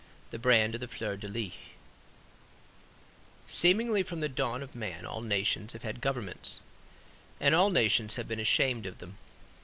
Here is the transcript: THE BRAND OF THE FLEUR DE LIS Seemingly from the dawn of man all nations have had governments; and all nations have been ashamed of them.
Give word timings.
THE 0.31 0.39
BRAND 0.39 0.73
OF 0.73 0.81
THE 0.81 0.87
FLEUR 0.87 1.15
DE 1.17 1.27
LIS 1.27 1.53
Seemingly 3.45 4.01
from 4.01 4.19
the 4.19 4.29
dawn 4.29 4.63
of 4.63 4.73
man 4.73 5.05
all 5.05 5.21
nations 5.21 5.73
have 5.73 5.83
had 5.83 6.01
governments; 6.01 6.59
and 7.39 7.53
all 7.53 7.69
nations 7.69 8.15
have 8.15 8.27
been 8.27 8.39
ashamed 8.39 8.87
of 8.87 8.97
them. 8.97 9.17